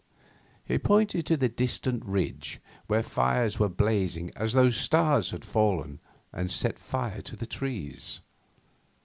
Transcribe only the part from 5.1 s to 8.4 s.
had fallen and set fire to the trees.